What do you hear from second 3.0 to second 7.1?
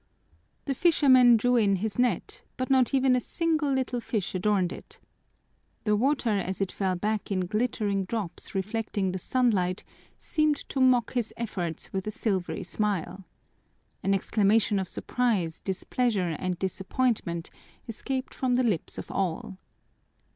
a single little fish adorned it. The water as it fell